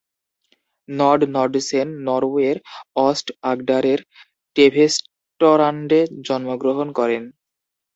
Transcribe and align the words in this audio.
Nod 0.89 1.19
Knudsen 1.35 1.87
নরওয়ের 2.05 2.57
অস্ট-আগডারের 2.99 3.99
টেভেস্টরান্ডে 4.55 5.99
জন্মগ্রহণ 6.27 6.87
করেন। 6.99 7.23